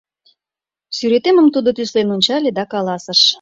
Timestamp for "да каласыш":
2.57-3.21